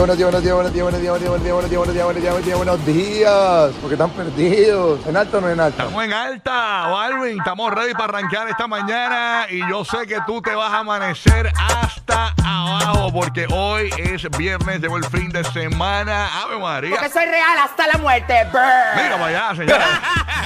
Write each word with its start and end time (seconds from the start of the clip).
buenos 0.00 0.16
días, 0.16 0.30
buenos 0.30 0.42
días, 0.42 0.54
buenos 0.54 0.72
días, 0.72 0.82
buenos 0.82 1.00
días, 1.00 1.20
buenos 1.20 1.42
días, 1.44 1.52
buenos 1.52 1.70
días, 1.70 1.78
buenos 1.78 1.94
días, 1.94 2.04
buenos 2.04 2.22
días, 2.22 2.32
buenos 2.32 2.46
días, 2.46 2.56
buenos 2.56 2.86
días, 2.86 3.72
porque 3.82 3.94
están 3.94 4.10
perdidos. 4.10 5.06
¿En 5.06 5.16
alto 5.16 5.38
o 5.38 5.40
no 5.42 5.50
en 5.50 5.60
alto? 5.60 5.82
Estamos 5.82 6.04
en 6.04 6.12
alta, 6.14 6.86
Balvin. 6.88 7.38
Estamos 7.38 7.74
ready 7.74 7.92
para 7.92 8.04
arrancar 8.04 8.48
esta 8.48 8.66
mañana. 8.66 9.46
Y 9.50 9.58
yo 9.68 9.84
sé 9.84 10.06
que 10.06 10.16
tú 10.26 10.40
te 10.40 10.54
vas 10.54 10.72
a 10.72 10.78
amanecer 10.78 11.52
hasta 11.54 12.34
abajo, 12.42 13.12
porque 13.12 13.46
hoy 13.52 13.90
es 13.98 14.26
viernes, 14.38 14.80
llegó 14.80 14.96
el 14.96 15.04
fin 15.04 15.28
de 15.28 15.44
semana. 15.44 16.28
Ave 16.44 16.58
María. 16.58 16.96
Porque 16.96 17.10
soy 17.10 17.26
real 17.26 17.58
hasta 17.58 17.86
la 17.86 17.98
muerte. 17.98 18.44
Brr. 18.50 19.02
Mira 19.02 19.18
para 19.18 19.26
allá, 19.26 19.54
señores. 19.54 19.86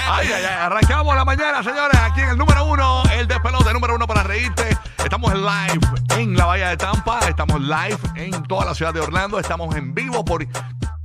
Ay, 0.07 0.27
ay, 0.27 0.43
ay. 0.43 0.57
Arrancamos 0.61 1.15
la 1.15 1.25
mañana, 1.25 1.63
señores. 1.63 1.99
Aquí 1.99 2.21
en 2.21 2.29
el 2.29 2.37
número 2.37 2.65
uno, 2.65 3.03
el 3.11 3.27
despelote 3.27 3.73
número 3.73 3.95
uno 3.95 4.05
para 4.05 4.23
reírte. 4.23 4.77
Estamos 5.03 5.33
live 5.33 5.79
en 6.17 6.37
la 6.37 6.45
Bahía 6.45 6.69
de 6.69 6.77
Tampa. 6.77 7.19
Estamos 7.27 7.59
live 7.61 7.97
en 8.15 8.43
toda 8.43 8.65
la 8.65 8.75
ciudad 8.75 8.93
de 8.93 8.99
Orlando. 8.99 9.39
Estamos 9.39 9.75
en 9.75 9.93
vivo 9.95 10.23
por 10.23 10.45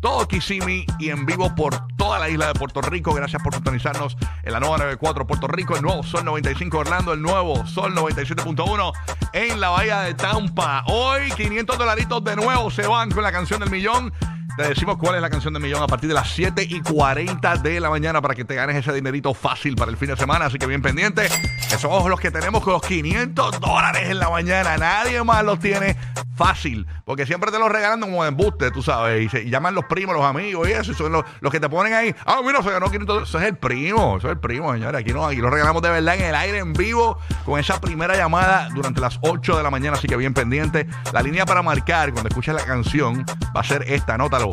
todo 0.01 0.27
Kissimmee 0.29 0.87
y 0.99 1.11
en 1.11 1.25
vivo 1.27 1.55
por 1.55 1.87
toda 1.97 2.19
la 2.19 2.29
isla 2.29 2.49
de 2.49 2.55
Puerto 2.55 2.81
Rico. 2.83 3.15
Gracias 3.15 3.43
por 3.43 3.55
sintonizarnos 3.55 4.17
en 4.43 4.53
la 4.53 4.61
nueva 4.61 4.79
94 4.79 5.27
Puerto 5.27 5.47
Rico, 5.47 5.77
el 5.77 5.83
nuevo 5.83 6.03
Sol 6.03 6.25
95 6.25 6.79
Orlando, 6.79 7.13
el 7.13 7.23
nuevo 7.23 7.67
Sol 7.67 7.95
97.1 7.95 8.93
en 9.33 9.61
la 9.61 9.71
Bahía 9.71 10.01
de 10.01 10.15
Tampa. 10.15 10.85
Hoy 10.87 11.31
500 11.33 11.79
dolaritos 11.79 12.23
de 12.25 12.37
nuevo 12.37 12.71
se 12.71 12.87
van 12.87 13.11
con 13.11 13.23
la 13.23 13.33
canción 13.33 13.61
del 13.61 13.71
millón. 13.71 14.13
Te 14.57 14.69
decimos 14.69 14.97
cuál 14.99 15.17
es 15.17 15.23
la 15.23 15.31
canción 15.31 15.55
del 15.55 15.63
millón 15.63 15.83
a 15.83 15.87
partir 15.87 16.09
de 16.09 16.15
las 16.15 16.31
7 16.31 16.67
y 16.69 16.81
40 16.81 17.57
de 17.57 17.81
la 17.81 17.91
mañana 17.91 18.21
para 18.21 18.35
que 18.35 18.45
te 18.45 18.55
ganes 18.55 18.77
ese 18.77 18.93
dinerito 18.93 19.33
fácil 19.35 19.75
para 19.75 19.91
el 19.91 19.97
fin 19.97 20.09
de 20.09 20.17
semana. 20.17 20.47
Así 20.47 20.59
que 20.59 20.67
bien 20.67 20.83
pendiente. 20.83 21.29
Que 21.71 21.79
somos 21.79 22.11
los 22.11 22.19
que 22.19 22.33
tenemos 22.33 22.65
con 22.65 22.73
los 22.73 22.83
500 22.83 23.61
dólares 23.61 24.11
en 24.11 24.19
la 24.19 24.29
mañana. 24.29 24.77
Nadie 24.77 25.23
más 25.23 25.45
los 25.45 25.61
tiene 25.61 25.97
fácil. 26.35 26.85
Porque 27.05 27.27
siempre 27.27 27.53
te 27.53 27.61
los 27.61 27.71
regalan 27.71 28.01
como 28.01 28.25
de 28.25 28.31
embuste, 28.31 28.73
tú 28.73 28.83
sabes. 28.83 29.23
Y, 29.23 29.29
se, 29.29 29.49
llaman 29.49 29.77
los 29.77 29.85
primos, 29.85 30.17
los 30.17 30.25
amigos 30.25 30.69
y 30.69 30.73
eso. 30.73 30.91
Y 30.91 30.95
son 30.97 31.13
los, 31.13 31.25
los 31.41 31.53
que 31.53 31.61
te 31.61 31.69
ponen 31.69 31.95
ahí. 31.95 32.13
Ah, 32.27 32.41
mira, 32.45 32.61
se 32.61 32.71
ganó 32.73 32.87
500 32.87 33.07
dólares. 33.07 33.29
Eso 33.29 33.39
es 33.39 33.45
el 33.45 33.57
primo. 33.57 34.17
Eso 34.17 34.27
es 34.27 34.33
el 34.33 34.41
primo, 34.41 34.73
señores. 34.73 35.01
Aquí 35.01 35.13
no, 35.13 35.25
aquí 35.25 35.37
lo 35.37 35.49
regalamos 35.49 35.81
de 35.81 35.91
verdad 35.91 36.17
en 36.17 36.25
el 36.25 36.35
aire, 36.35 36.59
en 36.59 36.73
vivo, 36.73 37.19
con 37.45 37.61
esa 37.61 37.81
primera 37.81 38.17
llamada 38.17 38.69
durante 38.75 39.01
las 39.01 39.21
8 39.21 39.57
de 39.57 39.63
la 39.63 39.71
mañana. 39.71 39.97
Así 39.97 40.09
que 40.09 40.17
bien 40.17 40.35
pendiente. 40.35 40.89
La 41.13 41.23
línea 41.23 41.47
para 41.47 41.63
marcar 41.63 42.11
cuando 42.11 42.31
escuches 42.31 42.53
la 42.53 42.65
canción 42.65 43.25
va 43.57 43.61
a 43.61 43.65
ser 43.65 43.85
esta. 43.87 44.15
Anótalo. 44.15 44.51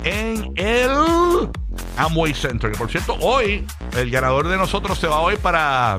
en 0.04 0.53
el 0.56 0.91
Amway 1.97 2.34
Center. 2.34 2.70
Que 2.70 2.78
por 2.78 2.91
cierto, 2.91 3.16
hoy 3.20 3.66
el 3.97 4.10
ganador 4.10 4.48
de 4.48 4.59
nosotros 4.59 4.98
se 4.98 5.06
va 5.06 5.20
hoy 5.20 5.37
para 5.37 5.98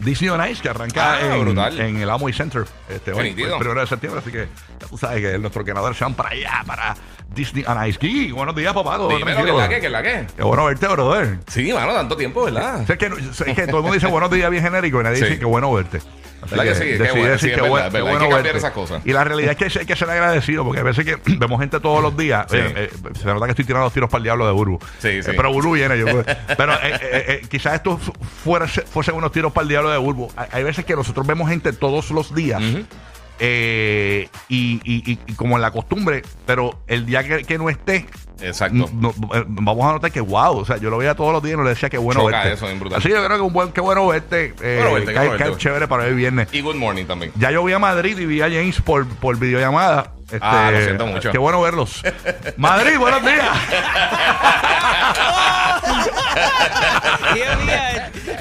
Disney 0.00 0.30
on 0.30 0.46
Ice, 0.48 0.62
que 0.62 0.68
arranca 0.68 1.14
Ah, 1.14 1.70
en, 1.76 1.96
el 1.98 2.10
Amway 2.10 2.32
Center 2.32 2.64
este, 2.88 3.12
hoy, 3.12 3.28
el 3.28 3.34
primero 3.34 3.80
de 3.80 3.86
septiembre. 3.86 4.20
Así 4.20 4.30
que 4.32 4.48
ya 4.80 4.86
tú 4.86 4.96
sabes 4.96 5.20
que 5.20 5.38
nuestros 5.38 5.64
ganadores 5.64 5.96
se 5.98 6.04
van 6.04 6.14
para 6.14 6.30
allá, 6.30 6.62
para 6.66 6.96
Disney 7.34 7.64
on 7.66 7.86
Ice. 7.86 8.32
Buenos 8.32 8.54
días, 8.54 8.72
papá. 8.72 8.98
Dímelo, 8.98 9.44
que 9.44 9.52
la 9.52 9.68
que, 9.68 9.80
que 9.80 9.88
la 9.90 10.02
que. 10.02 10.26
Qué 10.36 10.42
bueno 10.42 10.64
verte, 10.64 10.88
brother. 10.88 11.38
Sí, 11.48 11.72
mano, 11.72 11.92
tanto 11.92 12.16
tiempo, 12.16 12.44
¿verdad? 12.44 12.86
Sé 12.86 12.96
que, 12.98 13.08
todo 13.08 13.78
el 13.78 13.82
mundo 13.82 13.92
dice 13.92 14.06
buenos 14.06 14.30
días 14.30 14.50
bien 14.50 14.62
genérico 14.62 15.00
y 15.00 15.04
nadie 15.04 15.16
Sí. 15.18 15.24
dice 15.24 15.38
que 15.38 15.44
bueno 15.44 15.72
verte. 15.72 16.00
Así 16.42 16.50
¿Verdad 16.56 16.64
que 16.64 16.74
sí? 16.74 16.80
Qué 16.80 16.98
decidí 16.98 17.10
bueno, 17.10 17.30
decir 17.32 17.38
sí, 17.40 17.46
es 17.48 17.54
que 17.54 17.60
verdad, 17.60 17.68
bueno- 17.70 17.86
es 17.86 17.92
qué 17.92 17.92
verdad. 17.92 17.94
Hay 17.94 18.02
bueno 18.02 18.18
que 18.18 18.20
cambiar 18.34 18.42
verte. 18.42 18.58
esas 18.58 18.70
cosas. 18.72 19.02
Y 19.06 19.12
la 19.12 19.24
realidad 19.24 19.50
es 19.50 19.56
que 19.72 19.78
hay 19.80 19.86
que 19.86 19.96
ser 19.96 20.10
agradecido 20.10 20.64
porque 20.64 20.80
a 20.80 20.84
veces 20.84 21.04
que 21.04 21.16
vemos 21.38 21.60
gente 21.60 21.80
todos 21.80 22.02
los 22.02 22.16
días. 22.16 22.46
Sí. 22.50 22.56
eh, 22.58 22.72
eh, 22.76 22.90
se 23.18 23.24
nota 23.26 23.44
que 23.46 23.50
estoy 23.52 23.64
tirando 23.64 23.84
los 23.86 23.92
tiros 23.92 24.08
para 24.08 24.18
el 24.18 24.24
diablo 24.24 24.46
de 24.46 24.52
Burbu. 24.52 24.78
Sí, 24.98 25.22
sí. 25.22 25.30
Eh, 25.30 25.34
pero 25.36 25.52
Burbu 25.52 25.72
viene. 25.74 25.98
Yo, 25.98 26.06
pero 26.56 26.74
eh, 26.82 26.98
eh, 27.02 27.42
quizás 27.50 27.74
esto 27.74 27.98
fu- 27.98 28.12
fuera, 28.44 28.66
fuesen 28.66 29.14
unos 29.14 29.32
tiros 29.32 29.52
para 29.52 29.62
el 29.64 29.68
diablo 29.68 29.90
de 29.90 29.98
Burbu. 29.98 30.30
Hay, 30.36 30.48
hay 30.52 30.64
veces 30.64 30.84
que 30.84 30.94
nosotros 30.96 31.26
vemos 31.26 31.48
gente 31.48 31.72
todos 31.72 32.10
los 32.10 32.34
días. 32.34 32.62
Eh, 33.40 34.28
y, 34.48 34.80
y- 34.84 35.18
y- 35.26 35.32
como 35.34 35.56
en 35.56 35.62
la 35.62 35.70
costumbre, 35.70 36.22
pero 36.46 36.80
el 36.86 37.06
día 37.06 37.24
que, 37.24 37.44
que 37.44 37.58
no 37.58 37.68
esté, 37.70 38.06
Exacto. 38.40 38.88
no- 38.94 39.10
eh, 39.34 39.44
vamos 39.48 39.86
a 39.88 39.92
notar 39.92 40.12
que 40.12 40.20
wow, 40.20 40.58
o 40.58 40.64
sea, 40.64 40.76
yo 40.76 40.90
lo 40.90 40.98
veía 40.98 41.14
todos 41.14 41.32
los 41.32 41.42
días 41.42 41.54
y 41.54 41.56
no 41.56 41.64
le 41.64 41.70
decía 41.70 41.88
que 41.90 41.98
bueno 41.98 42.20
Choca 42.20 42.44
verte. 42.44 42.52
eso. 42.54 42.66
Así 42.96 43.08
que 43.08 43.14
yo 43.14 43.24
creo 43.24 43.36
que 43.38 43.42
un 43.42 43.52
buen, 43.52 43.72
qué 43.72 43.80
bueno 43.80 44.06
verte, 44.06 44.54
eh, 44.62 44.78
Bueno 44.82 44.94
verte, 44.94 45.12
qué 45.14 45.28
verte. 45.44 45.56
chévere 45.58 45.88
para 45.88 46.04
hoy 46.04 46.14
viernes. 46.14 46.48
Y 46.52 46.60
Good 46.60 46.76
Morning 46.76 47.06
también. 47.06 47.32
Ya 47.36 47.50
yo 47.50 47.64
vi 47.64 47.72
a 47.72 47.78
Madrid 47.78 48.18
y 48.18 48.26
vi 48.26 48.40
a 48.42 48.48
James 48.48 48.80
por, 48.82 49.06
por 49.06 49.38
videollamada. 49.38 50.12
Este, 50.24 50.38
Ah, 50.42 50.70
lo 50.72 50.80
siento 50.80 51.06
mucho. 51.06 51.32
Qué 51.32 51.38
bueno 51.38 51.60
verlos. 51.60 52.02
Madrid, 52.56 52.96
buenos 52.98 53.22
días. 53.22 53.48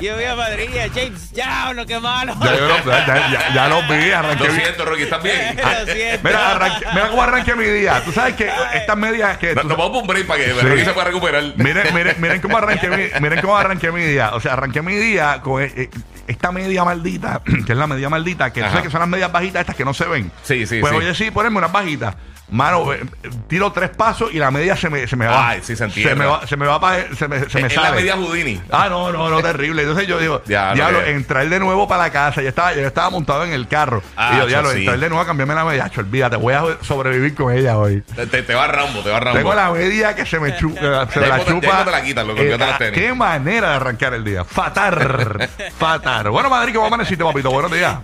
Yo 0.02 0.18
vi 0.18 0.24
a, 0.26 0.36
Madrid 0.36 0.70
y 0.74 0.80
a 0.80 0.90
James 0.90 1.32
Diablo, 1.34 1.86
qué 1.86 2.00
malo. 2.00 2.36
ya, 2.44 2.56
yo 2.58 2.68
los- 2.68 2.86
ya- 2.86 3.06
ya- 3.06 3.54
ya 3.54 3.68
los 3.68 3.88
vi, 3.88 4.12
arranqué 4.12 4.44
Lo 4.46 4.52
bien. 4.54 4.64
siento, 4.66 4.86
Rocky, 4.86 5.04
¿estás 5.04 5.24
bien? 5.24 5.58
Lo 5.86 5.94
siento. 5.94 6.28
Mira, 6.28 6.60
arranqué- 6.60 6.94
mira 6.94 7.08
cómo 7.10 7.22
arranqué 7.24 7.56
mi 7.56 7.66
día. 7.66 8.02
Tú 8.06 8.12
sabes 8.12 8.36
que 8.36 8.50
estas 8.74 8.98
medias 8.98 9.38
que. 9.38 9.54
Nos 9.56 9.64
tú 9.64 9.70
nos 9.70 9.78
vamos 9.78 9.92
por 9.94 10.02
un 10.02 10.08
break 10.08 10.28
para 10.28 10.40
que 10.44 10.54
Sí. 10.54 10.60
Rocky 10.68 10.86
se 10.86 10.92
pueda 10.94 11.08
recuperar. 11.08 11.44
Miren, 11.58 11.94
miren, 11.94 12.16
miren 12.20 12.42
cómo 12.42 12.58
arranqué 12.58 12.90
mi, 12.90 13.20
miren 13.22 13.42
cómo 13.42 13.58
arranqué 13.58 13.92
mi 13.92 14.02
día. 14.04 14.32
O 14.34 14.40
sea, 14.42 14.54
arranqué 14.54 14.82
mi 14.82 14.96
día 14.96 15.42
con 15.44 15.62
eh, 15.62 15.72
eh, 15.76 15.90
esta 16.28 16.52
media 16.52 16.84
maldita, 16.84 17.42
que 17.66 17.72
es 17.74 17.78
la 17.78 17.88
media 17.88 18.10
maldita, 18.10 18.52
que 18.54 18.62
tú 18.62 18.66
Ajá. 18.66 18.76
sabes 18.76 18.86
que 18.88 18.92
son 18.92 19.00
las 19.02 19.10
medias 19.10 19.32
bajitas 19.32 19.62
estas 19.62 19.76
que 19.76 19.86
no 19.86 19.94
se 19.94 20.06
ven. 20.06 20.32
Sí, 20.44 20.66
sí, 20.66 20.80
Pues 20.80 20.92
sí. 20.92 20.98
oye, 20.98 21.14
sí, 21.16 21.32
poneme 21.32 21.58
unas 21.58 21.72
bajitas. 21.72 22.16
Mano, 22.52 22.92
eh, 22.94 23.02
eh, 23.24 23.30
tiro 23.48 23.72
tres 23.72 23.90
pasos 23.92 24.34
y 24.34 24.40
la 24.40 24.50
media 24.50 24.76
se 24.76 24.90
me, 24.90 25.08
se 25.08 25.16
me 25.16 25.28
va. 25.28 25.50
Ay, 25.50 25.60
sí, 25.64 25.76
se 25.76 25.86
me 26.16 26.26
va, 26.26 26.48
se 26.48 26.58
me 26.58 26.66
va 26.66 26.80
se 27.18 27.28
me, 27.28 27.48
se 27.50 27.62
me 27.62 27.68
Es 27.68 27.74
sale. 27.74 27.90
la 27.90 27.96
media 27.96 28.16
Houdini. 28.16 28.60
Ah, 28.72 28.88
no, 28.90 29.12
no, 29.12 29.30
no, 29.30 29.42
terrible. 29.42 29.84
Entonces 29.84 30.08
yo 30.08 30.18
digo, 30.20 30.42
Diablo, 30.46 30.76
diablo, 30.76 31.04
que- 31.04 31.12
entrar 31.12 31.48
de 31.48 31.60
nuevo 31.60 31.88
para 31.88 32.04
la 32.04 32.12
casa. 32.12 32.42
Yo 32.42 32.50
estaba, 32.50 32.74
yo 32.74 32.88
estaba 32.88 33.10
montado 33.12 33.44
en 33.46 33.54
el 33.54 33.68
carro. 33.68 34.02
Ah, 34.18 34.32
y 34.34 34.38
yo, 34.40 34.48
diablo, 34.48 34.72
sí. 34.72 34.80
entrar 34.80 35.00
de 35.00 35.10
nuevo 35.10 35.22
a 35.22 35.26
cambiarme 35.28 35.54
la 35.54 35.64
media. 35.66 35.86
Acho, 35.86 36.02
olvídate, 36.02 36.38
voy 36.38 36.54
a 36.56 36.64
sobrevivir 36.82 37.36
con 37.36 37.54
ella 37.56 37.78
hoy. 37.78 38.02
Te, 38.16 38.26
te- 38.26 38.42
te 38.44 38.56
va 38.56 38.68
Rambo, 38.68 39.02
te 39.02 39.10
va 39.12 39.20
Rambo. 39.20 39.38
Tengo 39.38 39.54
la 39.54 39.72
media 39.72 40.16
que 40.16 40.26
se 40.26 40.40
me, 40.40 40.56
chu- 40.58 40.76
eh, 40.82 41.06
se 41.14 41.20
me 41.20 41.28
Ya 41.28 41.38
la 41.38 41.44
ya 41.44 41.46
chupa. 41.46 41.86
te 41.86 41.92
la 41.92 42.02
quitas, 42.02 42.26
loco, 42.26 42.40
olvídate 42.40 42.66
las 42.66 42.74
ah, 42.76 42.78
tenis. 42.80 43.00
Qué 43.00 43.14
manera 43.14 43.70
de 43.70 43.76
arrancar 43.76 44.14
el 44.16 44.24
día. 44.24 44.44
Fatar. 44.44 45.50
fatar. 45.78 46.30
Bueno, 46.30 46.50
Madrid, 46.50 46.74
¿cómo 46.74 46.88
amaneciste, 46.88 47.24
papito? 47.24 47.52
Buenos 47.52 47.72
días. 47.72 47.96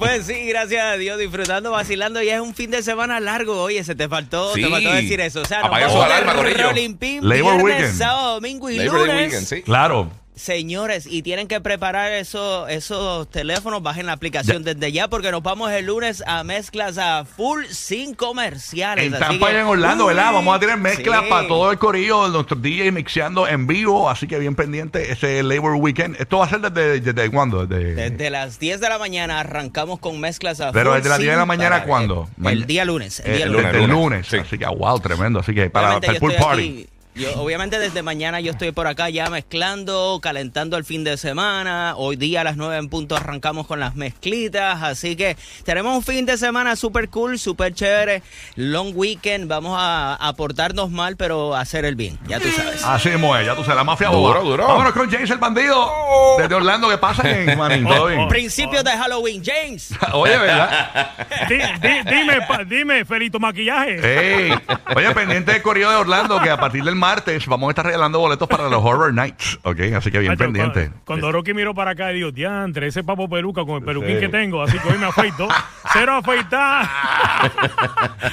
Pues 0.00 0.26
sí, 0.26 0.46
gracias 0.46 0.84
a 0.84 0.96
Dios, 0.96 1.18
disfrutando, 1.18 1.70
vacilando. 1.70 2.22
Y 2.22 2.28
es 2.30 2.40
un 2.40 2.54
fin 2.54 2.70
de 2.70 2.82
semana 2.82 3.20
largo. 3.20 3.62
Oye, 3.62 3.84
se 3.84 3.94
te 3.94 4.08
faltó, 4.08 4.54
Sí. 4.54 4.62
te 4.62 4.68
faltó 4.70 4.92
decir 4.92 5.20
eso. 5.20 5.42
O 5.42 5.44
sea, 5.44 5.58
nos 5.60 5.68
Apaga 5.68 5.86
vamos 5.86 5.98
su 6.00 6.04
alarma, 6.12 6.34
corillo. 6.34 6.68
rolling 6.70 6.94
pin, 6.94 7.28
Labor 7.28 7.54
viernes, 7.56 7.64
Weekend. 7.64 7.98
sábado, 7.98 8.34
domingo 8.34 8.70
y 8.70 8.76
Labor 8.78 9.00
lunes. 9.00 9.16
Weekend, 9.26 9.46
sí. 9.46 9.62
Claro. 9.62 10.10
Señores, 10.40 11.06
y 11.06 11.20
tienen 11.20 11.48
que 11.48 11.60
preparar 11.60 12.12
eso, 12.12 12.66
esos 12.66 13.30
teléfonos, 13.30 13.82
bajen 13.82 14.06
la 14.06 14.12
aplicación 14.12 14.64
desde 14.64 14.90
ya 14.90 15.06
porque 15.08 15.30
nos 15.30 15.42
vamos 15.42 15.70
el 15.70 15.84
lunes 15.84 16.24
a 16.26 16.44
mezclas 16.44 16.96
a 16.96 17.26
full 17.26 17.64
sin 17.68 18.14
comerciales. 18.14 19.04
En 19.04 19.14
así 19.14 19.22
Tampa 19.22 19.48
que- 19.48 19.52
y 19.52 19.56
en 19.58 19.66
Orlando, 19.66 20.06
¿verdad? 20.06 20.30
Uy, 20.30 20.34
Vamos 20.36 20.56
a 20.56 20.60
tener 20.60 20.78
mezclas 20.78 21.24
sí. 21.24 21.26
para 21.28 21.46
todo 21.46 21.70
el 21.70 21.78
corillo, 21.78 22.28
nuestros 22.28 22.62
DJs 22.62 22.90
mixeando 22.90 23.46
en 23.46 23.66
vivo, 23.66 24.08
así 24.08 24.26
que 24.26 24.38
bien 24.38 24.54
pendiente 24.54 25.12
ese 25.12 25.42
Labor 25.42 25.74
Weekend. 25.74 26.16
Esto 26.18 26.38
va 26.38 26.46
a 26.46 26.48
ser 26.48 26.60
desde, 26.62 27.00
desde 27.00 27.30
cuándo? 27.30 27.66
Desde, 27.66 28.10
Desde 28.10 28.30
las 28.30 28.58
10 28.58 28.80
de 28.80 28.88
la 28.88 28.98
mañana 28.98 29.40
arrancamos 29.40 29.98
con 29.98 30.18
mezclas 30.20 30.62
a 30.62 30.72
Pero 30.72 30.92
full 30.92 30.96
desde 30.96 31.10
las 31.10 31.18
10 31.18 31.32
de 31.32 31.36
la 31.36 31.44
mañana. 31.46 31.84
¿cuándo? 31.84 32.30
El 32.42 32.64
día 32.66 32.86
lunes. 32.86 33.20
El 33.20 33.32
eh, 33.32 33.36
día 33.36 33.46
lunes. 33.46 33.66
el 33.66 33.76
lunes. 33.76 33.90
lunes, 33.90 34.26
sí. 34.26 34.36
Así 34.38 34.56
que, 34.56 34.66
wow, 34.66 34.98
tremendo. 35.00 35.40
Así 35.40 35.54
que 35.54 35.68
para, 35.68 35.98
el 35.98 36.16
pool 36.18 36.34
party. 36.34 36.62
aquí 36.62 36.99
Yo, 37.16 37.28
obviamente 37.42 37.78
desde 37.80 38.02
mañana 38.02 38.40
yo 38.40 38.52
estoy 38.52 38.70
por 38.70 38.86
acá 38.86 39.10
ya 39.10 39.28
mezclando, 39.28 40.20
calentando 40.22 40.76
el 40.76 40.84
fin 40.84 41.02
de 41.02 41.16
semana. 41.16 41.94
Hoy 41.96 42.14
día 42.16 42.42
a 42.42 42.44
las 42.44 42.56
9 42.56 42.76
en 42.76 42.88
punto 42.88 43.16
arrancamos 43.16 43.66
con 43.66 43.80
las 43.80 43.96
mezclitas. 43.96 44.82
Así 44.82 45.16
que 45.16 45.36
tenemos 45.64 45.94
un 45.96 46.02
fin 46.04 46.24
de 46.24 46.38
semana 46.38 46.76
súper 46.76 47.08
cool, 47.10 47.38
súper 47.38 47.74
chévere. 47.74 48.22
Long 48.54 48.92
weekend. 48.94 49.48
Vamos 49.48 49.76
a, 49.78 50.14
a 50.14 50.32
portarnos 50.34 50.90
mal, 50.90 51.16
pero 51.16 51.54
a 51.56 51.60
hacer 51.62 51.84
el 51.84 51.96
bien. 51.96 52.16
Ya 52.28 52.38
tú 52.38 52.48
sabes. 52.52 52.84
Así 52.84 53.08
mismo 53.10 53.36
es, 53.36 53.44
ya 53.44 53.54
tú 53.56 53.62
sabes, 53.62 53.76
la 53.76 53.84
mafia 53.84 54.08
Duro, 54.08 54.20
boba. 54.20 54.40
duro. 54.40 54.66
Vámonos 54.68 54.92
con 54.92 55.10
James 55.10 55.28
el 55.30 55.38
bandido. 55.38 55.90
Desde 56.38 56.54
Orlando, 56.54 56.88
¿qué 56.88 56.98
pasa, 56.98 57.22
bien? 57.24 57.58
Principios 58.28 58.84
de 58.84 58.90
Halloween, 58.92 59.42
James. 59.44 59.92
Oye, 60.12 60.38
¿verdad? 60.38 61.10
Di- 61.48 61.56
di- 61.56 62.02
dime, 62.10 62.40
pa- 62.46 62.64
dime, 62.64 63.04
Felito 63.04 63.40
Maquillaje. 63.40 64.46
Ey. 64.46 64.52
Oye, 64.94 65.10
pendiente 65.12 65.52
del 65.52 65.62
correo 65.62 65.90
de 65.90 65.96
Orlando, 65.96 66.40
que 66.40 66.50
a 66.50 66.56
partir 66.56 66.84
del 66.84 66.94
martes 67.00 67.46
vamos 67.46 67.66
a 67.66 67.70
estar 67.70 67.84
regalando 67.86 68.20
boletos 68.20 68.46
para 68.48 68.68
los 68.68 68.84
Horror 68.84 69.12
Nights. 69.12 69.58
Ok, 69.64 69.80
así 69.96 70.10
que 70.12 70.18
bien 70.20 70.32
Hacho, 70.32 70.44
pendiente. 70.44 70.90
cu- 70.90 70.94
Cuando 71.06 71.32
Rocky 71.32 71.52
miró 71.54 71.74
para 71.74 71.90
acá, 71.92 72.08
dijo, 72.10 72.30
diantre, 72.30 72.86
ese 72.86 73.02
papo 73.02 73.28
peluca 73.28 73.64
con 73.64 73.76
el 73.78 73.82
peluquín 73.84 74.14
Sí. 74.14 74.20
que 74.20 74.28
tengo, 74.28 74.62
así 74.62 74.78
que 74.78 74.88
hoy 74.88 74.98
me 74.98 75.06
afeito. 75.06 75.48
Cero 75.92 76.12
afeitar. 76.16 76.86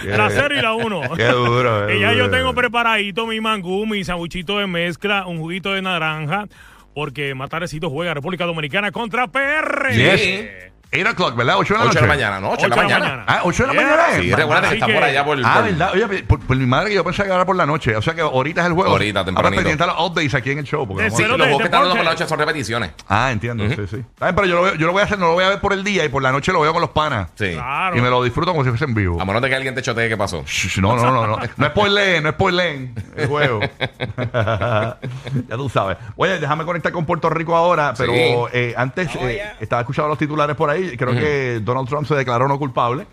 la 0.05 0.29
cero 0.29 0.55
y 0.55 0.61
la 0.61 0.73
uno. 0.73 1.01
Qué 1.15 1.25
duro, 1.27 1.87
qué 1.87 1.95
y 1.97 2.01
ya 2.01 2.11
yo 2.13 2.25
duro. 2.27 2.37
tengo 2.37 2.53
preparadito 2.53 3.25
mi 3.25 3.41
mangú, 3.41 3.85
mi 3.85 4.03
sandwichito 4.03 4.59
de 4.59 4.67
mezcla, 4.67 5.25
un 5.25 5.39
juguito 5.39 5.73
de 5.73 5.81
naranja, 5.81 6.45
porque 6.93 7.33
Matarecito 7.35 7.89
juega 7.89 8.13
República 8.13 8.45
Dominicana 8.45 8.91
contra 8.91 9.27
PR. 9.27 9.91
Yes. 9.93 10.49
8 10.91 11.09
o'clock, 11.11 11.35
¿verdad? 11.35 11.55
8 11.57 11.73
de 11.73 11.77
la 11.79 11.85
8 11.85 11.87
noche. 11.87 11.99
de 12.01 12.07
la 12.07 12.13
mañana, 12.13 12.39
¿no? 12.39 12.51
8 12.51 12.61
de 12.61 12.69
la 12.69 12.75
mañana. 12.75 13.23
Ah, 13.27 13.41
8 13.43 13.63
de 13.63 13.67
la 13.67 13.73
Yeah. 13.73 13.81
mañana. 13.83 14.03
Sí, 14.21 14.29
es. 14.31 14.35
recuerda 14.37 14.61
que 14.61 14.67
Así 14.67 14.75
está 14.75 14.85
que- 14.87 14.93
por 14.93 15.03
allá 15.03 15.25
por. 15.25 15.37
Ah, 15.43 15.53
por- 15.55 15.63
¿verdad? 15.63 15.91
Oye, 15.93 16.23
por, 16.23 16.39
por 16.39 16.57
mi 16.57 16.65
madre 16.65 16.89
que 16.89 16.95
yo 16.95 17.03
pensaba 17.03 17.27
que 17.27 17.35
era 17.35 17.45
por 17.45 17.55
la 17.55 17.65
noche. 17.65 17.95
O 17.95 18.01
sea 18.01 18.13
que 18.15 18.21
ahorita 18.21 18.61
es 18.61 18.67
el 18.67 18.73
juego. 18.73 18.91
Ahorita, 18.91 19.19
Ahora 19.19 19.25
tempranito. 19.25 19.55
pendiente 19.61 19.83
a 19.83 19.87
los 19.87 19.95
updates 19.99 20.33
aquí 20.35 20.51
en 20.51 20.59
el 20.59 20.65
show. 20.65 20.87
porque 20.87 21.03
De 21.03 21.09
vamos 21.09 21.19
a- 21.19 21.23
Sí, 21.23 21.29
los 21.29 21.37
de- 21.37 21.43
juegos 21.43 21.57
que 21.59 21.65
están 21.65 21.81
dando 21.81 21.95
por 21.95 22.05
la 22.05 22.11
noche 22.11 22.27
son 22.27 22.39
repeticiones. 22.39 22.91
Ah, 23.09 23.31
entiendo, 23.31 23.67
sí, 23.67 23.75
sí. 23.89 23.97
Está 23.97 24.25
bien, 24.27 24.35
pero 24.35 24.47
yo 24.47 24.55
lo, 24.55 24.61
veo- 24.63 24.75
yo 24.75 24.87
lo 24.87 24.93
voy 24.93 25.01
a 25.01 25.05
hacer, 25.05 25.19
no 25.19 25.27
lo 25.27 25.33
voy 25.33 25.43
a 25.43 25.49
ver 25.49 25.59
por 25.59 25.73
el 25.73 25.83
día 25.83 26.05
y 26.05 26.09
por 26.09 26.23
la 26.23 26.31
noche 26.31 26.51
lo 26.53 26.61
veo 26.61 26.71
con 26.71 26.81
los 26.81 26.91
panas. 26.91 27.29
Sí. 27.35 27.51
Claro. 27.53 27.97
Y 27.97 28.01
me 28.01 28.09
lo 28.09 28.23
disfruto 28.23 28.51
como 28.51 28.63
si 28.63 28.69
fuese 28.69 28.85
en 28.85 28.93
vivo. 28.93 29.21
A 29.21 29.25
menos 29.25 29.41
de 29.41 29.49
que 29.49 29.55
alguien 29.55 29.75
te 29.75 29.81
chotee, 29.81 30.07
¿qué 30.07 30.15
pasó? 30.17 30.43
Shh, 30.45 30.79
No, 30.79 30.95
no, 30.95 31.11
no, 31.11 31.27
no. 31.27 31.37
No 31.57 31.67
spoileen, 31.67 32.23
no 32.23 32.31
spoileen 32.31 32.95
el 33.15 33.27
juego. 33.27 33.59
ya 34.33 35.55
tú 35.55 35.69
sabes. 35.69 35.97
Oye, 36.15 36.39
déjame 36.39 36.65
conectar 36.65 36.91
con 36.91 37.05
Puerto 37.05 37.29
Rico 37.29 37.55
ahora, 37.55 37.93
pero 37.97 38.13
Sí. 38.13 38.19
eh, 38.53 38.73
antes 38.77 39.09
eh, 39.15 39.41
estaba 39.59 39.81
escuchando 39.81 40.09
los 40.09 40.17
titulares 40.17 40.55
por 40.55 40.69
ahí. 40.69 40.76
Creo 40.97 41.13
que 41.13 41.59
Donald 41.63 41.87
Trump 41.87 42.07
se 42.07 42.15
declaró 42.15 42.47
no 42.47 42.57
culpable. 42.59 43.07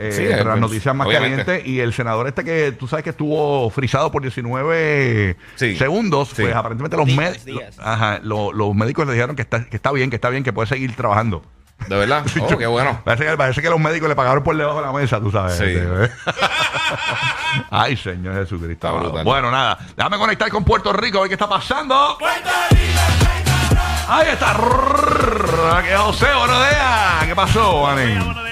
eh, 0.00 0.12
Sí, 0.12 0.22
entre 0.22 0.36
las 0.44 0.44
pues, 0.44 0.60
noticias 0.60 0.94
más 0.94 1.08
obviamente. 1.08 1.44
calientes 1.44 1.66
y 1.68 1.80
el 1.80 1.92
senador 1.92 2.28
este 2.28 2.44
que 2.44 2.70
tú 2.70 2.86
sabes 2.86 3.02
que 3.02 3.10
estuvo 3.10 3.68
frisado 3.70 4.12
por 4.12 4.22
19 4.22 5.36
Sí. 5.56 5.76
segundos, 5.76 6.28
Sí. 6.28 6.42
pues 6.42 6.54
aparentemente 6.54 6.96
los, 6.96 7.06
Días, 7.06 7.18
med- 7.18 7.44
días. 7.44 7.76
lo- 7.76 7.82
ajá, 7.84 8.20
lo- 8.22 8.52
los 8.52 8.74
médicos 8.76 9.06
le 9.08 9.14
dijeron 9.14 9.34
que 9.34 9.42
está, 9.42 9.64
que 9.64 9.74
está 9.74 9.90
bien, 9.90 10.08
que 10.08 10.14
está 10.16 10.30
bien, 10.30 10.44
que 10.44 10.52
puede 10.52 10.68
seguir 10.68 10.94
trabajando. 10.94 11.42
¿De 11.88 11.96
verdad? 11.96 12.24
Oh, 12.42 12.56
qué 12.56 12.66
bueno. 12.68 13.00
Parece 13.04 13.24
que, 13.26 13.36
parece 13.36 13.60
que 13.62 13.70
los 13.70 13.80
médicos 13.80 14.08
le 14.08 14.14
pagaron 14.14 14.44
por 14.44 14.56
debajo 14.56 14.78
de 14.80 14.86
la 14.86 14.92
mesa, 14.92 15.18
tú 15.20 15.32
sabes. 15.32 15.56
Sí. 15.56 15.64
Este, 15.64 16.10
Ay, 17.70 17.96
Señor 17.96 18.34
Jesucristo. 18.34 19.22
Bueno, 19.24 19.50
nada. 19.50 19.78
Déjame 19.96 20.16
conectar 20.18 20.48
con 20.48 20.62
Puerto 20.64 20.92
Rico, 20.92 21.18
a 21.18 21.20
ver 21.22 21.28
qué 21.30 21.34
está 21.34 21.48
pasando. 21.48 22.16
Ahí 24.10 24.28
está. 24.30 24.54
Que 25.84 25.94
José, 25.96 26.26
buenos 26.34 26.58
días. 26.58 27.26
¿Qué 27.26 27.36
pasó, 27.36 27.82
manín? 27.82 28.47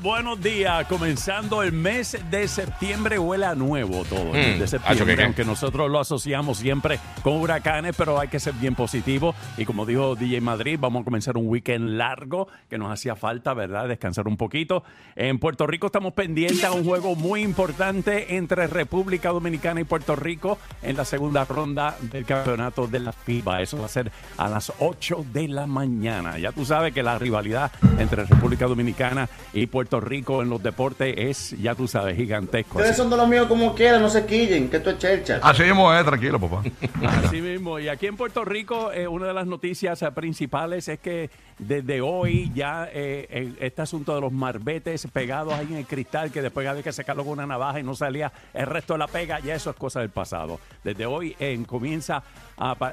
Buenos 0.00 0.40
días. 0.40 0.86
Comenzando 0.86 1.62
el 1.62 1.72
mes 1.72 2.16
de 2.30 2.48
septiembre, 2.48 3.18
huele 3.18 3.46
a 3.46 3.54
nuevo 3.54 4.04
todo. 4.04 4.32
el 4.32 4.32
mes 4.32 4.56
Mm, 4.56 4.58
de 4.58 4.64
acho, 4.64 4.78
septiembre, 4.78 5.24
aunque 5.24 5.44
nosotros 5.44 5.90
lo 5.90 6.00
asociamos 6.00 6.58
siempre 6.58 6.98
con 7.22 7.34
huracanes, 7.34 7.94
pero 7.96 8.18
hay 8.18 8.28
que 8.28 8.40
ser 8.40 8.54
bien 8.54 8.74
positivo. 8.74 9.34
Y 9.56 9.64
como 9.64 9.86
dijo 9.86 10.14
DJ 10.16 10.40
Madrid, 10.40 10.78
vamos 10.80 11.02
a 11.02 11.04
comenzar 11.04 11.36
un 11.36 11.48
weekend 11.48 11.90
largo 11.96 12.48
que 12.68 12.78
nos 12.78 12.90
hacía 12.92 13.16
falta, 13.16 13.54
¿verdad? 13.54 13.88
Descansar 13.88 14.26
un 14.28 14.36
poquito. 14.36 14.84
En 15.16 15.38
Puerto 15.38 15.66
Rico 15.66 15.86
estamos 15.86 16.12
pendientes 16.12 16.64
a 16.64 16.72
un 16.72 16.84
juego 16.84 17.14
muy 17.14 17.42
importante 17.42 18.36
entre 18.36 18.66
República 18.66 19.30
Dominicana 19.30 19.80
y 19.80 19.84
Puerto 19.84 20.16
Rico 20.16 20.58
en 20.82 20.96
la 20.96 21.04
segunda 21.04 21.44
ronda 21.44 21.96
del 22.00 22.24
campeonato 22.24 22.86
de 22.86 23.00
la 23.00 23.12
FIBA. 23.12 23.62
Eso 23.62 23.78
va 23.78 23.86
a 23.86 23.88
ser 23.88 24.10
a 24.38 24.48
las 24.48 24.72
8 24.78 25.26
de 25.32 25.48
la 25.48 25.66
mañana. 25.66 26.38
Ya 26.38 26.52
tú 26.52 26.64
sabes 26.64 26.92
que 26.92 27.02
la 27.02 27.18
rivalidad 27.18 27.70
entre 27.98 28.24
República 28.24 28.66
Dominicana 28.66 29.28
y 29.52 29.66
Puerto 29.66 29.83
Rico 30.00 30.42
en 30.42 30.50
los 30.50 30.62
deportes 30.62 31.14
es, 31.16 31.50
ya 31.60 31.74
tú 31.74 31.86
sabes, 31.88 32.16
gigantesco. 32.16 32.78
Ustedes 32.78 32.96
son 32.96 33.10
de 33.10 33.16
los 33.16 33.28
míos 33.28 33.46
como 33.46 33.74
quieran, 33.74 34.00
no 34.02 34.08
se 34.10 34.24
quillen, 34.26 34.68
que 34.68 34.78
esto 34.78 34.90
es 34.90 34.98
chercha. 34.98 35.40
Así 35.42 35.62
mismo 35.62 35.92
es, 35.94 36.04
tranquilo, 36.04 36.40
papá. 36.40 36.62
Así 37.24 37.40
mismo. 37.40 37.78
Y 37.78 37.88
aquí 37.88 38.06
en 38.06 38.16
Puerto 38.16 38.44
Rico, 38.44 38.92
eh, 38.92 39.06
una 39.08 39.26
de 39.26 39.34
las 39.34 39.46
noticias 39.46 40.00
eh, 40.02 40.10
principales 40.12 40.88
es 40.88 40.98
que 40.98 41.30
desde 41.58 42.00
hoy 42.00 42.50
ya 42.54 42.88
eh, 42.92 43.26
el- 43.30 43.56
este 43.60 43.82
asunto 43.82 44.14
de 44.14 44.20
los 44.20 44.32
marbetes 44.32 45.06
pegados 45.12 45.54
ahí 45.54 45.66
en 45.70 45.76
el 45.78 45.86
cristal, 45.86 46.30
que 46.32 46.42
después 46.42 46.66
había 46.66 46.82
que 46.82 46.92
sacarlo 46.92 47.22
con 47.24 47.34
una 47.34 47.46
navaja 47.46 47.78
y 47.80 47.82
no 47.82 47.94
salía 47.94 48.32
el 48.52 48.66
resto 48.66 48.94
de 48.94 48.98
la 48.98 49.06
pega, 49.06 49.38
ya 49.40 49.54
eso 49.54 49.70
es 49.70 49.76
cosa 49.76 50.00
del 50.00 50.10
pasado. 50.10 50.58
Desde 50.82 51.06
hoy 51.06 51.36
eh, 51.38 51.62
comienza 51.66 52.22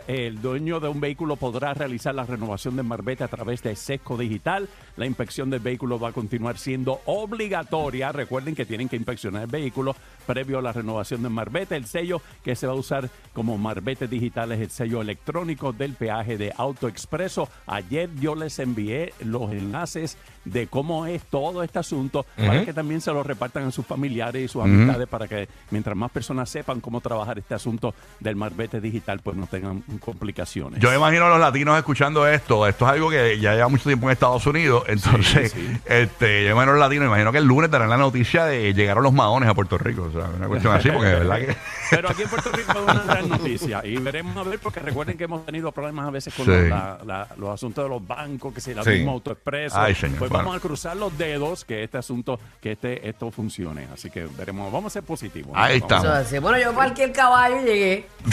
el 0.07 0.41
dueño 0.41 0.79
de 0.79 0.87
un 0.87 0.99
vehículo 0.99 1.35
podrá 1.35 1.73
realizar 1.73 2.15
la 2.15 2.25
renovación 2.25 2.75
del 2.75 2.85
marbete 2.85 3.23
a 3.23 3.27
través 3.27 3.61
de 3.61 3.75
Sesco 3.75 4.17
Digital. 4.17 4.67
La 4.97 5.05
inspección 5.05 5.49
del 5.49 5.59
vehículo 5.59 5.99
va 5.99 6.09
a 6.09 6.13
continuar 6.13 6.57
siendo 6.57 7.01
obligatoria. 7.05 8.11
Recuerden 8.11 8.55
que 8.55 8.65
tienen 8.65 8.89
que 8.89 8.95
inspeccionar 8.95 9.43
el 9.43 9.47
vehículo 9.47 9.95
previo 10.21 10.59
a 10.59 10.61
la 10.61 10.71
renovación 10.71 11.21
del 11.23 11.31
marbete. 11.31 11.75
El 11.75 11.85
sello 11.85 12.21
que 12.43 12.55
se 12.55 12.67
va 12.67 12.73
a 12.73 12.75
usar 12.75 13.09
como 13.33 13.57
marbete 13.57 14.07
digital 14.07 14.51
es 14.51 14.61
el 14.61 14.69
sello 14.69 15.01
electrónico 15.01 15.73
del 15.73 15.93
peaje 15.93 16.37
de 16.37 16.53
Auto 16.57 16.87
Expreso. 16.87 17.49
Ayer 17.67 18.09
yo 18.19 18.35
les 18.35 18.59
envié 18.59 19.13
los 19.19 19.51
enlaces 19.51 20.17
de 20.45 20.67
cómo 20.67 21.05
es 21.05 21.23
todo 21.25 21.63
este 21.63 21.79
asunto 21.79 22.25
para 22.35 22.65
que 22.65 22.73
también 22.73 22.99
se 23.01 23.11
lo 23.11 23.23
repartan 23.23 23.67
a 23.67 23.71
sus 23.71 23.85
familiares 23.85 24.43
y 24.43 24.47
sus 24.47 24.63
amistades 24.63 25.07
para 25.07 25.27
que 25.27 25.47
mientras 25.69 25.95
más 25.95 26.11
personas 26.11 26.49
sepan 26.49 26.81
cómo 26.81 26.99
trabajar 27.01 27.37
este 27.37 27.53
asunto 27.53 27.93
del 28.19 28.35
marbete 28.35 28.81
digital, 28.81 29.19
pues 29.23 29.37
no 29.37 29.47
tengan 29.47 29.81
complicaciones. 29.99 30.79
Yo 30.79 30.93
imagino 30.93 31.25
a 31.25 31.29
los 31.29 31.39
latinos 31.39 31.77
escuchando 31.77 32.27
esto. 32.27 32.67
Esto 32.67 32.85
es 32.85 32.91
algo 32.91 33.09
que 33.09 33.39
ya 33.39 33.53
lleva 33.53 33.67
mucho 33.67 33.83
tiempo 33.83 34.07
en 34.07 34.13
Estados 34.13 34.45
Unidos. 34.47 34.83
Entonces, 34.87 35.51
sí. 35.51 35.77
este, 35.85 36.43
yo 36.43 36.51
imagino 36.51 36.71
a 36.71 36.75
los 36.75 36.79
latinos, 36.79 37.07
imagino 37.07 37.31
que 37.31 37.37
el 37.37 37.45
lunes 37.45 37.69
darán 37.69 37.89
la 37.89 37.97
noticia 37.97 38.45
de 38.45 38.73
llegaron 38.73 39.03
los 39.03 39.13
maones 39.13 39.49
a 39.49 39.53
Puerto 39.53 39.77
Rico. 39.77 40.10
O 40.13 40.19
sea, 40.19 40.29
una 40.35 40.47
cuestión 40.47 40.75
así, 40.75 40.89
porque 40.91 41.07
de 41.07 41.15
verdad 41.15 41.37
que. 41.39 41.55
Pero 41.91 42.09
aquí 42.09 42.21
en 42.23 42.29
Puerto 42.29 42.51
Rico 42.51 42.71
es 42.71 42.77
una 42.83 43.03
gran 43.03 43.27
noticia 43.29 43.81
y 43.83 43.97
veremos 43.97 44.35
a 44.37 44.43
ver 44.49 44.59
porque 44.59 44.79
recuerden 44.79 45.17
que 45.17 45.25
hemos 45.25 45.45
tenido 45.45 45.71
problemas 45.71 46.07
a 46.07 46.11
veces 46.11 46.33
con 46.33 46.45
Sí. 46.45 46.51
los, 46.51 46.69
la- 46.69 46.97
la- 47.05 47.27
los 47.37 47.49
asuntos 47.49 47.83
de 47.83 47.89
los 47.89 48.05
bancos, 48.07 48.53
que 48.53 48.61
si 48.61 48.73
la 48.73 48.83
Sí. 48.83 48.91
misma 48.91 49.11
autoexpreso. 49.13 49.79
Ay, 49.79 49.93
señor, 49.95 50.17
pues 50.19 50.29
bueno. 50.31 50.45
vamos 50.45 50.57
a 50.57 50.61
cruzar 50.61 50.95
los 50.97 51.17
dedos 51.17 51.65
que 51.65 51.83
este 51.83 51.97
asunto, 51.97 52.39
que 52.61 52.71
este 52.73 53.07
esto 53.09 53.29
funcione. 53.31 53.87
Así 53.93 54.09
que 54.09 54.25
veremos, 54.37 54.71
vamos 54.71 54.91
a 54.91 54.93
ser 54.93 55.03
positivos. 55.03 55.51
Ahí. 55.55 55.77
Eso 55.85 55.95
hace. 56.11 56.39
Bueno, 56.39 56.57
yo 56.59 56.73
parqué 56.73 57.03
el 57.05 57.11
caballo 57.11 57.59
y 57.61 57.65
llegué. 57.65 58.07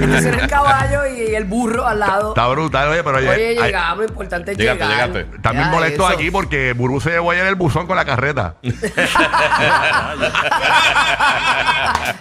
Estacioné 0.00 0.42
el 0.42 0.48
caballo 0.48 1.06
y 1.06 1.34
el 1.34 1.44
burro 1.44 1.86
al 1.86 1.98
lado. 2.00 2.28
Está 2.30 2.46
brutal, 2.48 2.88
oye, 2.88 3.02
pero 3.04 3.18
oye, 3.18 3.28
Oye, 3.30 3.54
llegamos, 3.54 3.98
lo 3.98 4.04
importante 4.04 4.52
es 4.52 4.58
Llegaste, 4.58 4.84
llegar. 4.84 5.08
llegaste. 5.10 5.38
también 5.38 5.66
Ya, 5.66 5.70
molesto 5.72 6.08
eso. 6.08 6.18
aquí 6.18 6.30
porque 6.30 6.72
Burbu 6.74 7.00
se 7.00 7.10
llevó 7.10 7.30
ayer 7.30 7.46
el 7.46 7.54
buzón 7.54 7.86
con 7.86 7.96
la 7.96 8.04
carreta. 8.04 8.56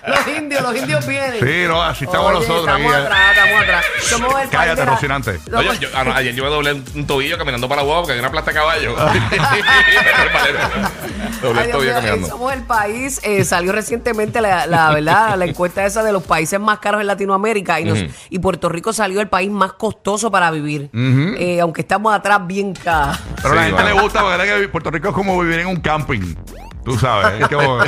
los 0.07 0.27
indios, 0.27 0.62
los 0.62 0.75
indios 0.75 1.05
vienen. 1.07 1.39
Sí, 1.39 1.65
no, 1.67 1.81
así 1.81 2.05
estamos 2.05 2.31
Oye, 2.31 2.39
nosotros 2.48 2.67
Estamos 2.67 2.93
aquí, 2.93 3.01
eh. 3.01 3.05
atrás, 3.05 3.19
estamos 3.36 3.62
atrás. 3.63 3.86
Somos 4.03 4.41
el 4.41 4.50
Cállate, 4.50 4.86
Rocinante. 4.86 5.39
No, 5.50 5.59
Oye, 5.59 5.67
pues- 5.67 5.79
yo- 5.79 5.89
ah, 5.95 6.03
no, 6.03 6.13
ayer 6.13 6.36
yo 6.36 6.43
me 6.43 6.50
doblé 6.50 6.74
un, 6.74 6.83
un 6.95 7.07
tobillo 7.07 7.38
caminando 7.38 7.67
para 7.69 7.81
la 7.81 7.86
guagua 7.86 8.01
porque 8.03 8.13
había 8.13 8.24
una 8.24 8.31
plasta 8.31 8.51
de 8.51 8.57
caballo. 8.57 8.95
doblé 11.41 11.62
Ay, 11.62 11.65
el 11.65 11.71
Dios 11.71 11.74
tobillo 11.77 11.81
mío, 11.81 11.89
eh, 11.89 11.93
caminando. 12.01 12.27
somos 12.27 12.53
el 12.53 12.63
país, 12.63 13.19
eh, 13.24 13.43
salió 13.45 13.71
recientemente 13.71 14.41
la, 14.41 14.65
la 14.67 14.91
verdad, 14.91 15.38
la 15.38 15.45
encuesta 15.45 15.86
esa 15.86 16.03
de 16.03 16.12
los 16.12 16.24
países 16.24 16.59
más 16.59 16.79
caros 16.79 17.01
en 17.01 17.07
Latinoamérica 17.07 17.79
y, 17.79 17.86
nos- 17.86 18.00
y 18.29 18.39
Puerto 18.39 18.69
Rico 18.69 18.91
salió 18.93 19.21
el 19.21 19.27
país 19.29 19.50
más 19.51 19.74
costoso 19.74 20.31
para 20.31 20.51
vivir, 20.51 20.89
Eh, 20.93 21.59
aunque 21.62 21.81
estamos 21.81 22.13
atrás 22.13 22.39
bien 22.45 22.74
ca. 22.74 23.17
Pero 23.41 23.53
a 23.53 23.55
la 23.55 23.62
Sí, 23.63 23.67
gente 23.69 23.83
le 23.83 23.93
gusta 24.01 24.21
porque 24.21 24.45
que 24.59 24.67
Puerto 24.69 24.91
Rico 24.91 25.09
es 25.09 25.15
como 25.15 25.39
vivir 25.41 25.59
en 25.59 25.67
un 25.67 25.77
camping. 25.77 26.36
Tú 26.83 26.98
sabes, 26.98 27.41
es 27.41 27.48
como, 27.50 27.75
un 27.75 27.81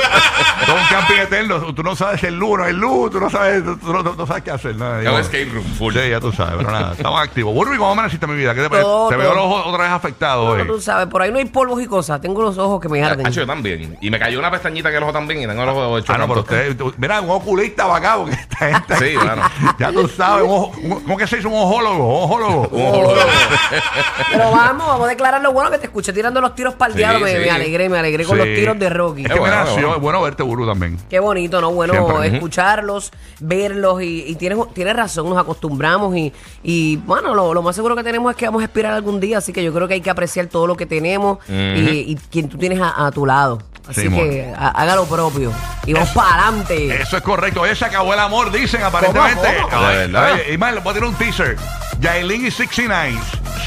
camping 0.89 1.15
eterno. 1.21 1.73
Tú 1.73 1.81
no 1.81 1.95
sabes 1.95 2.23
es 2.23 2.31
luz 2.31 2.51
o 2.51 2.57
no 2.57 2.69
luz, 2.71 3.11
tú 3.11 3.19
no 3.19 3.29
sabes, 3.29 3.63
tú, 3.63 3.77
tú 3.77 3.93
no, 3.93 4.27
sabes 4.27 4.43
qué 4.43 4.51
hacer. 4.51 4.75
¿no? 4.75 4.99
Es 4.99 5.07
un 5.09 5.19
escape 5.19 5.45
room 5.53 5.65
full. 5.77 5.93
Sí, 5.93 6.09
ya 6.09 6.19
tú 6.19 6.31
sabes, 6.31 6.55
pero 6.57 6.69
nada, 6.71 6.91
estamos 6.93 7.19
activos. 7.21 7.53
Burbu, 7.53 7.71
¿cómo 7.77 7.91
amaneciste 7.91 8.27
mi 8.27 8.35
vida? 8.35 8.53
¿Qué 8.53 8.61
te 8.61 8.69
parece? 8.69 8.87
Te 9.09 9.15
veo 9.15 9.33
los 9.33 9.45
ojos 9.45 9.63
otra 9.67 9.83
vez 9.85 9.91
afectados 9.91 10.45
No, 10.57 10.61
hoy. 10.61 10.67
tú 10.67 10.79
sabes, 10.81 11.07
por 11.07 11.21
ahí 11.21 11.31
no 11.31 11.37
hay 11.39 11.45
polvos 11.45 11.81
y 11.81 11.87
cosas, 11.87 12.19
tengo 12.21 12.41
los 12.41 12.57
ojos 12.57 12.79
que 12.81 12.89
me 12.89 13.03
arden. 13.03 13.25
Hacho, 13.25 13.39
yo 13.41 13.47
también. 13.47 13.97
Y 14.01 14.09
me 14.11 14.19
cayó 14.19 14.37
una 14.39 14.51
pestañita 14.51 14.89
en 14.89 14.95
el 14.95 15.03
ojo 15.03 15.13
también 15.13 15.41
y 15.41 15.47
tengo 15.47 15.63
el 15.63 15.69
ojo 15.69 15.97
hecho 15.97 16.13
Ah, 16.13 16.17
no, 16.17 16.27
pero 16.27 16.41
usted, 16.41 16.77
tú- 16.77 16.93
mira, 16.97 17.21
un 17.21 17.29
oculista 17.31 17.85
para 17.87 17.97
acá, 17.97 18.17
porque 18.17 18.35
esta 18.35 18.57
gente. 18.57 18.95
Sí, 18.97 19.15
bueno. 19.15 19.41
Ya 19.79 19.91
tú 19.91 20.07
sabes, 20.09 20.43
un 20.43 20.51
ojo- 20.51 20.73
un- 20.83 20.99
¿cómo 21.01 21.17
que 21.17 21.27
se 21.27 21.37
dice 21.37 21.47
un 21.47 21.55
ojólogo? 21.55 22.17
Un 22.17 22.23
ojólogo. 22.23 22.69
Pero 24.31 24.51
vamos, 24.51 24.87
vamos 24.87 25.05
a 25.05 25.09
declarar 25.09 25.41
lo 25.41 25.51
bueno 25.53 25.71
que 25.71 25.77
te 25.79 25.85
escuché 25.87 26.13
tirando 26.13 26.41
los 26.41 26.53
tiros 26.55 26.73
para 26.75 26.89
el 26.89 26.93
Sí, 26.93 26.97
diablo. 26.99 27.25
Me, 27.25 27.39
me 27.39 27.49
alegré, 27.49 27.89
me 27.89 27.97
alegré 27.99 28.25
con 28.25 28.37
Sí. 28.37 28.45
los 28.45 28.55
tiros 28.55 28.77
de 28.85 28.89
Rocky. 28.89 29.21
Bueno, 29.23 29.33
qué 29.35 29.39
bueno. 29.39 29.95
es 29.95 30.01
bueno 30.01 30.21
verte, 30.21 30.43
Buru, 30.43 30.65
también. 30.67 30.97
Qué 31.09 31.19
bonito, 31.19 31.61
¿no? 31.61 31.71
Bueno, 31.71 31.93
Siempre. 31.93 32.35
escucharlos, 32.35 33.11
verlos 33.39 34.01
y, 34.01 34.25
y 34.27 34.35
tienes, 34.35 34.57
tienes 34.73 34.95
razón, 34.95 35.29
nos 35.29 35.37
acostumbramos 35.37 36.15
y, 36.15 36.31
y 36.63 36.97
bueno, 36.97 37.33
lo, 37.33 37.53
lo 37.53 37.61
más 37.61 37.75
seguro 37.75 37.95
que 37.95 38.03
tenemos 38.03 38.31
es 38.31 38.37
que 38.37 38.45
vamos 38.45 38.61
a 38.61 38.65
expirar 38.65 38.93
algún 38.93 39.19
día, 39.19 39.37
así 39.39 39.53
que 39.53 39.63
yo 39.63 39.73
creo 39.73 39.87
que 39.87 39.95
hay 39.95 40.01
que 40.01 40.09
apreciar 40.09 40.47
todo 40.47 40.67
lo 40.67 40.75
que 40.75 40.85
tenemos 40.85 41.37
y, 41.49 41.53
y 42.11 42.17
quien 42.29 42.49
tú 42.49 42.57
tienes 42.57 42.79
a, 42.81 43.05
a 43.07 43.11
tu 43.11 43.25
lado. 43.25 43.59
Así 43.87 44.01
Sí, 44.01 44.09
que 44.09 44.53
ha- 44.55 44.67
haga 44.69 44.95
lo 44.95 45.05
propio 45.05 45.51
y 45.87 45.93
vamos 45.93 46.09
para 46.09 46.47
adelante. 46.47 47.01
Eso 47.01 47.17
es 47.17 47.23
correcto. 47.23 47.61
Oye, 47.61 47.75
se 47.75 47.83
acabó 47.85 48.13
el 48.13 48.19
amor, 48.19 48.51
dicen 48.51 48.83
aparentemente. 48.83 49.57
¿Cómo? 49.71 49.85
Ay, 49.85 49.95
¿De 49.97 50.07
verdad? 50.07 50.33
ay, 50.35 50.53
Ismael, 50.53 50.79
voy 50.83 50.91
a 50.91 50.93
tirar 50.93 51.09
un 51.09 51.15
teaser. 51.15 51.57
Yailin 51.99 52.45
y 52.45 52.51
69. 52.51 53.17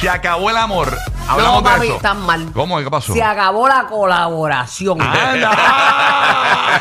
Se 0.00 0.08
acabó 0.08 0.50
el 0.50 0.56
amor. 0.56 0.96
No, 1.26 1.32
Hablamos 1.32 1.64
de 1.64 1.70
papi, 1.70 1.88
están 1.88 2.20
mal. 2.20 2.52
¿Cómo? 2.52 2.78
¿Qué 2.78 2.90
pasó? 2.90 3.12
Se 3.12 3.22
acabó 3.22 3.66
la 3.66 3.86
colaboración. 3.86 5.00
¡Anda! 5.00 5.50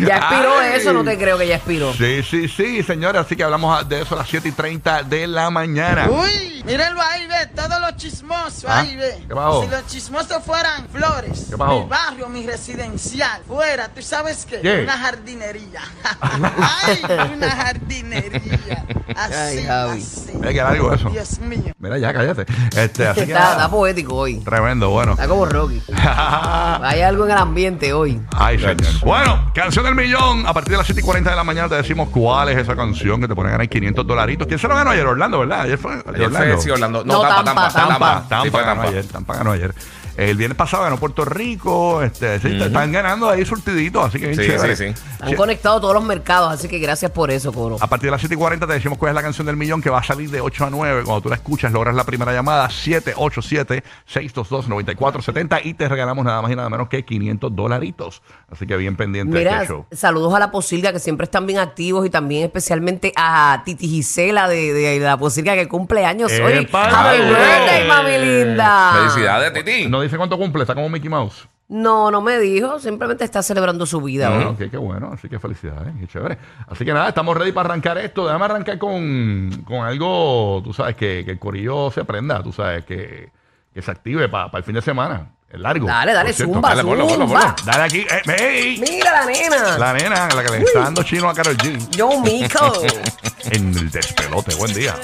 Ya 0.06 0.16
expiró 0.16 0.58
Ay. 0.58 0.72
eso, 0.74 0.92
no 0.92 1.04
te 1.04 1.16
creo 1.18 1.38
que 1.38 1.46
ya 1.46 1.56
expiró. 1.56 1.92
Sí, 1.94 2.22
sí, 2.22 2.48
sí, 2.48 2.82
señores. 2.82 3.20
Así 3.22 3.36
que 3.36 3.44
hablamos 3.44 3.88
de 3.88 4.02
eso 4.02 4.14
a 4.14 4.18
las 4.18 4.28
7 4.28 4.48
y 4.48 4.52
30 4.52 5.02
de 5.04 5.26
la 5.26 5.50
mañana. 5.50 6.08
Uy, 6.10 6.62
mírenlo 6.64 7.00
ahí, 7.02 7.26
ve, 7.26 7.46
todos 7.54 7.80
los 7.80 7.96
chismosos 7.96 8.64
¿Ah? 8.66 8.80
ahí, 8.80 8.96
ve. 8.96 9.24
¿Qué 9.28 9.34
pasó? 9.34 9.62
Si 9.62 9.68
los 9.70 9.86
chismosos 9.86 10.42
fueran 10.44 10.88
flores, 10.88 11.46
¿Qué 11.50 11.56
mi 11.56 11.84
barrio, 11.88 12.28
mi 12.28 12.46
residencial, 12.46 13.42
fuera, 13.46 13.88
¿tú 13.88 14.02
sabes 14.02 14.46
qué? 14.46 14.60
¿Qué? 14.60 14.82
Una 14.82 14.96
jardinería. 14.98 15.80
Ay, 16.20 17.00
una 17.34 17.50
jardinería. 17.50 18.84
Así, 19.16 19.34
Ay, 19.34 19.66
así. 19.68 20.32
Hay 20.44 20.54
que 20.54 20.60
algo 20.60 20.94
eso. 20.94 21.10
Dios 21.10 21.40
mío. 21.40 21.74
Mira, 21.78 21.98
ya, 21.98 22.12
cállate. 22.12 22.46
Este, 22.76 23.06
así 23.08 23.26
que 23.26 23.32
está 23.32 23.68
poético 23.68 24.14
hoy. 24.14 24.38
Tremendo, 24.38 24.90
bueno. 24.90 25.12
Está 25.12 25.26
como 25.26 25.46
Rocky. 25.46 25.82
Hay 25.96 27.00
algo 27.02 27.24
en 27.24 27.32
el 27.32 27.38
ambiente 27.38 27.92
hoy. 27.92 28.20
Ay, 28.36 28.58
señor. 28.58 28.76
Bueno, 29.02 29.50
canción 29.54 29.84
millón. 29.94 30.46
A 30.46 30.52
partir 30.54 30.72
de 30.72 30.78
las 30.78 30.86
7 30.86 31.00
y 31.00 31.04
40 31.04 31.30
de 31.30 31.36
la 31.36 31.44
mañana 31.44 31.68
te 31.68 31.74
decimos 31.76 32.08
cuál 32.10 32.48
es 32.50 32.58
esa 32.58 32.74
canción 32.76 33.20
que 33.20 33.28
te 33.28 33.34
pone 33.34 33.48
a 33.48 33.52
ganar 33.52 33.68
500 33.68 34.06
dolaritos. 34.06 34.46
¿Quién 34.46 34.58
se 34.58 34.68
lo 34.68 34.74
ganó 34.74 34.90
ayer? 34.90 35.06
Orlando, 35.06 35.40
¿verdad? 35.40 35.62
Ayer 35.62 35.78
fue. 35.78 35.92
Ayer 36.14 36.30
fue, 36.30 36.60
sí, 36.60 36.70
Orlando. 36.70 37.04
No, 37.04 37.14
No, 37.14 37.20
Tampa, 37.22 37.44
Tampa, 37.44 37.62
Tampa, 37.62 37.72
Tampa. 37.72 37.88
Tampa, 37.98 38.28
Tampa, 38.28 38.44
Sí, 38.44 38.50
fue 38.50 38.60
ganó 38.60 38.74
Tampa. 38.82 38.88
ayer. 38.88 39.04
Tampa 39.06 39.34
ganó 39.36 39.52
ayer. 39.52 39.74
El 40.20 40.36
viernes 40.36 40.56
pasado 40.58 40.82
ganó 40.82 40.98
Puerto 40.98 41.24
Rico. 41.24 42.02
Este, 42.02 42.38
sí, 42.40 42.60
Están 42.60 42.92
ganando 42.92 43.30
ahí 43.30 43.44
surtiditos, 43.46 44.04
así 44.06 44.18
que 44.20 44.26
bien 44.28 44.38
Sí, 44.38 44.46
chévere. 44.46 44.76
sí, 44.76 44.92
sí. 44.94 45.02
Han 45.20 45.34
conectado 45.34 45.80
todos 45.80 45.94
los 45.94 46.04
mercados, 46.04 46.52
así 46.52 46.68
que 46.68 46.78
gracias 46.78 47.10
por 47.10 47.30
eso, 47.30 47.50
Coro. 47.52 47.78
A 47.80 47.86
partir 47.86 48.08
de 48.08 48.10
las 48.12 48.20
7 48.20 48.34
y 48.34 48.38
40 48.38 48.66
te 48.66 48.72
decimos 48.74 48.98
cuál 48.98 49.10
es 49.10 49.14
la 49.14 49.22
canción 49.22 49.46
del 49.46 49.56
millón 49.56 49.80
que 49.80 49.88
va 49.88 50.00
a 50.00 50.02
salir 50.02 50.28
de 50.30 50.42
8 50.42 50.66
a 50.66 50.70
9. 50.70 51.04
Cuando 51.04 51.22
tú 51.22 51.28
la 51.30 51.36
escuchas, 51.36 51.72
logras 51.72 51.94
la 51.94 52.04
primera 52.04 52.32
llamada 52.34 52.68
787-622-9470 52.68 55.60
y 55.64 55.74
te 55.74 55.88
regalamos 55.88 56.24
nada 56.24 56.42
más 56.42 56.50
y 56.50 56.56
nada 56.56 56.68
menos 56.68 56.88
que 56.88 57.04
500 57.04 57.54
dolaritos. 57.54 58.22
Así 58.50 58.66
que 58.66 58.76
bien 58.76 58.96
pendiente 58.96 59.32
de 59.32 59.38
Mira, 59.44 59.62
este 59.62 59.68
show. 59.72 59.86
saludos 59.92 60.34
a 60.34 60.38
la 60.38 60.50
Posilga, 60.50 60.92
que 60.92 60.98
siempre 60.98 61.24
están 61.24 61.46
bien 61.46 61.58
activos, 61.58 62.06
y 62.06 62.10
también 62.10 62.44
especialmente 62.44 63.12
a 63.16 63.62
Titi 63.64 63.88
Gisela 63.88 64.48
de, 64.48 64.72
de 64.72 64.98
la 65.00 65.16
Posilga, 65.16 65.54
que 65.54 65.68
cumple 65.68 66.04
años 66.04 66.30
hoy. 66.32 66.52
¡Happy 66.52 66.68
¡Ay! 66.72 67.20
birthday, 67.20 67.88
mami 67.88 68.18
linda! 68.18 68.92
Felicidades, 68.98 69.52
Titi. 69.54 69.88
No 69.88 70.00
dice 70.10 70.18
cuánto 70.18 70.36
cumple, 70.38 70.62
está 70.62 70.74
como 70.74 70.88
Mickey 70.88 71.08
Mouse. 71.08 71.48
No, 71.68 72.10
no 72.10 72.20
me 72.20 72.38
dijo, 72.38 72.80
simplemente 72.80 73.24
está 73.24 73.42
celebrando 73.44 73.86
su 73.86 74.00
vida 74.00 74.28
Ah, 74.28 74.38
hoy. 74.38 74.44
ok, 74.66 74.70
qué 74.70 74.76
bueno, 74.76 75.10
así 75.14 75.28
que 75.28 75.38
felicidades, 75.38 75.94
qué 76.00 76.06
chévere. 76.08 76.36
Así 76.68 76.84
que 76.84 76.92
nada, 76.92 77.08
estamos 77.08 77.36
ready 77.36 77.52
para 77.52 77.68
arrancar 77.70 77.96
esto. 77.98 78.26
Déjame 78.26 78.44
arrancar 78.46 78.76
con, 78.78 79.62
con 79.64 79.84
algo, 79.86 80.60
tú 80.64 80.72
sabes, 80.72 80.96
que, 80.96 81.22
que 81.24 81.30
el 81.30 81.38
corillo 81.38 81.90
se 81.92 82.00
aprenda, 82.00 82.42
tú 82.42 82.52
sabes, 82.52 82.84
que, 82.84 83.30
que 83.72 83.82
se 83.82 83.90
active 83.90 84.28
para 84.28 84.50
el 84.58 84.64
fin 84.64 84.74
de 84.74 84.82
semana. 84.82 85.30
Es 85.48 85.58
largo. 85.58 85.86
Dale, 85.86 86.12
dale, 86.12 86.32
zumba, 86.32 86.70
Dale, 86.70 86.82
ponlo, 86.84 87.06
ponlo, 87.08 87.26
zumba. 87.26 87.54
ponlo. 87.56 87.72
Dale 87.72 87.82
aquí, 87.84 88.06
eh, 88.08 88.76
Mira 88.80 89.12
la 89.12 89.26
nena. 89.26 89.78
la 89.78 89.92
nena, 89.92 90.28
la 90.28 90.42
que 90.44 90.50
le 90.50 90.58
está 90.64 90.80
dando 90.80 91.02
chino 91.02 91.28
a 91.28 91.34
Carol 91.34 91.56
G. 91.56 91.90
Yo, 91.96 92.20
Mico. 92.20 92.82
En 93.52 93.68
el 93.76 93.90
despelote, 93.90 94.54
buen 94.56 94.72
día. 94.74 94.94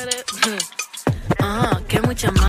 Ah, 1.40 1.80
que 1.88 2.00
mucha 2.02 2.30
más. 2.32 2.44